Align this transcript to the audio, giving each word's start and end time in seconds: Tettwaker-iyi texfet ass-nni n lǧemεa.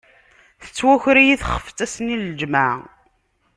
Tettwaker-iyi 0.63 1.35
texfet 1.41 1.83
ass-nni 1.85 2.15
n 2.17 2.25
lǧemεa. 2.31 2.75